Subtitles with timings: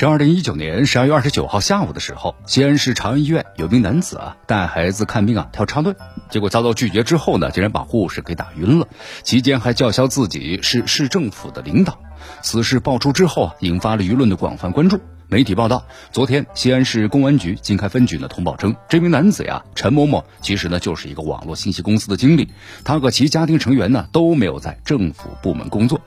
[0.00, 5.94] 这二零一九年十二月二十九号下午的时候，西安市长安医院有名男子啊带孩子看病啊跳插队，
[6.30, 8.88] 结果遭到拒绝之后呢，竟然把护士给打晕了，
[9.22, 11.98] 期间还叫嚣自己是市政府的领导。
[12.40, 14.98] 此事爆出之后啊，引发了舆论的广泛关注。
[15.28, 22.48] 媒体报道，昨天西安市公安局经开分局呢通报称，这名男子呀陈某某其实呢就是一个网络信息公司的经理，
[22.86, 26.00] 他和其家庭成员呢都没有在政府部门工作。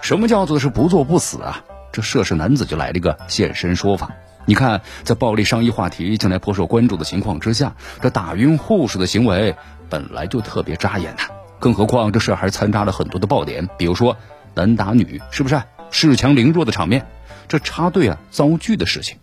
[0.00, 1.62] 什么叫做是不做不死啊？
[1.92, 4.10] 这涉事男子就来了一个现身说法。
[4.46, 9.54] 你看，在暴力伤医话题近来颇受关注的情况之下，这打晕护士的行为
[9.88, 11.24] 本来就特别扎眼呐。
[11.58, 14.16] 更何况这事还掺杂了很多的爆点，比如说
[14.54, 17.06] 男打女，是不是恃强凌弱的场面？
[17.48, 19.18] 这插队啊遭拒的事情。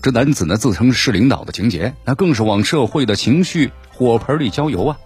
[0.00, 4.98] 这男子呢自称是领导的情节，那更是往社会的情绪火盆里浇油啊！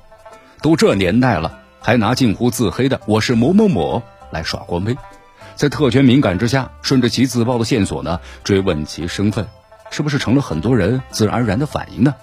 [0.61, 4.95] 都这年代了，还拿近乎自黑的“我是某某某”来耍官威。
[5.55, 9.47] 在特权敏感之下，顺着其自曝的线索呢，追问其身份，
[9.91, 12.14] 是不是成了很多人自然而然的反应呢？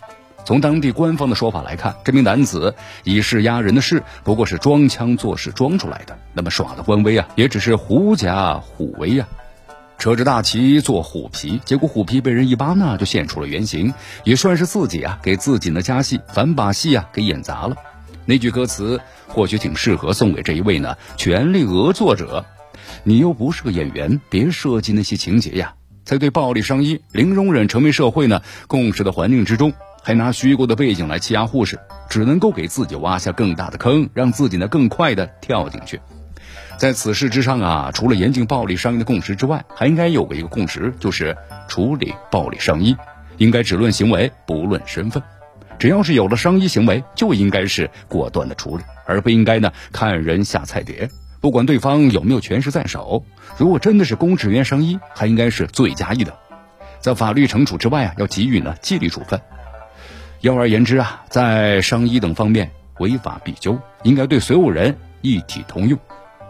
[0.45, 6.17] 从当地官方的说法来看，这名男子以势压人的事，不过是装腔作势装出来的。
[6.33, 9.27] 那么耍的官威啊，也只是狐假虎威呀，
[9.99, 13.93] 扯着大旗做虎皮，结果虎皮被人一扒呢，就现出了原形，
[14.23, 17.75] 也算是自己啊给自己的家戏反把戏啊给演砸了。
[18.25, 22.45] 那句歌词或许挺适合送给这一位呢权力俄作者。
[23.03, 25.73] 你又不是个演员，别设计那些情节呀！
[26.03, 36.01] 在对暴力伤医零容忍成为社会呢共识的环境之中，还拿虚构的背景来欺压护士，只能够给自己挖下更大的坑，让自己呢更快的跳进去。
[36.77, 42.95] 在此事之上啊，除了严禁暴力伤医的共识之外，还应该有个一个共识，就是处理暴力伤医
[43.37, 45.21] 应该只论行为，不论身份。
[45.77, 51.09] 只要是有了伤医行为，就应该是果断的处理，而不应该呢看人下菜碟。
[51.41, 53.23] 不管对方有没有权势在手，
[53.57, 56.35] 如果真的是公职员伤医，还应该是罪加一等，
[56.99, 59.39] 在法律惩处之外啊，要给予呢纪律处分。
[60.41, 65.97] 要而言之啊，在伤医等方面违法必究，应该对所有人一体通用。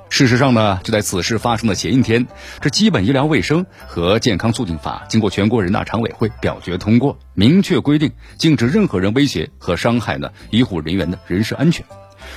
[0.10, 2.26] 事实上呢，就在此事发生的前一天，
[2.60, 11.86] 这基本医疗卫生和健康促进法经过全国人大常委会表决通过，明确规定禁止任何人威胁和伤害呢医护人员的人身安全。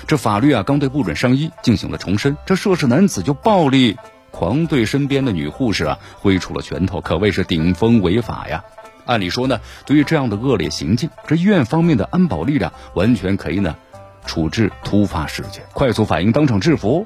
[0.06, 3.96] 这法律啊，刚对不准伤医进行了重申，这涉事男子就暴力
[4.30, 8.64] 狂对身边的女护士啊挥出了拳头，可谓是顶风违法呀。
[9.04, 13.76] 按理说呢，对于这样的恶劣行径，这医院方面的安保力量完全可以呢
[14.24, 17.04] 处置突发事件，快速反应，当场制服，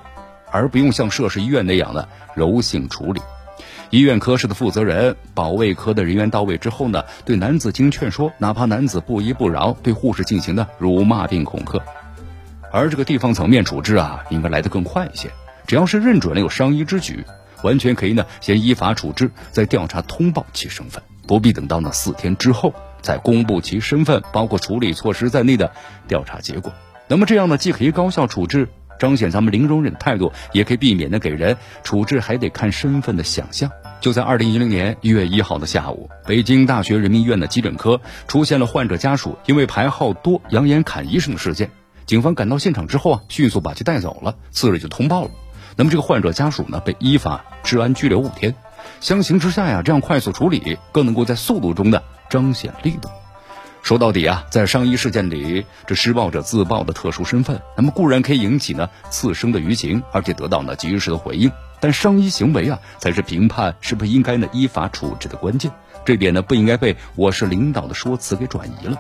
[0.51, 3.21] 而不用像涉事医院那样的柔性处理。
[3.91, 11.81] 医院科室的负责人、保卫科的人员到位之后呢，对男子进行劝说，哪怕男子不依不饶，对护士进行的辱骂并恐吓。
[12.73, 15.31] 而这个地方层面处置啊，应该来得更快一些。
[15.67, 17.25] 只要是认准了有伤医之举，
[17.63, 22.73] 完全可以呢先依法处置，再调查通报其身份，不必等到那四天之后
[23.03, 25.73] 再公布其身份，包括处理措施在内的
[26.07, 26.73] 调查结果。
[27.09, 28.69] 那么这样呢，既可以高效处置，
[28.99, 33.71] 彰显咱们零容忍态度，也可以避免呢给人处置还得看身份的想象。
[34.01, 41.71] 就在二零一零年一月一号的下午，北京大学人民医院的急诊科出现了患者家属因为排号多扬言砍医生的事件。
[42.07, 45.31] 警方赶到现场之后啊，迅速把其带走了，次日就通报了。
[45.75, 48.55] 那么这个患者家属呢，被依法治安拘留五天。
[49.01, 52.01] 相形之下呀，这样快速处理更能够在速度中呢
[52.31, 53.09] 彰显力度。
[53.83, 61.51] 说到底啊，在伤医事件里，这施暴者自曝的特殊身份，那么固然可以引起呢次生的舆情，而且得到呢及时的回应。
[61.81, 65.71] 但伤医行为啊，才是评判是不是应该呢依法处置的关键。
[66.05, 68.97] 这点呢，不应该被我是领导的说辞给转移了。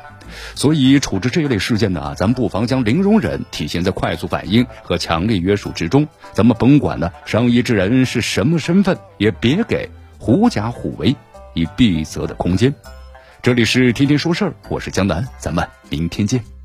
[0.57, 6.09] 所以处置这一类事件呢，咱们不妨将零容忍体现在快速反应和强力约束之中。
[6.33, 9.89] 咱们甭管呢，伤医之人是什么身份，也别给
[10.19, 11.15] 狐假虎威
[11.55, 12.75] 以避责的空间。
[13.41, 16.56] 这里是天天说事儿，我是江南，咱们明天见。